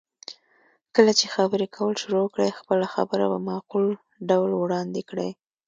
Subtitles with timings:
[0.95, 3.85] کله چې خبرې کول شروع کړئ، خپله خبره په معقول
[4.29, 5.29] ډول وړاندې کړئ.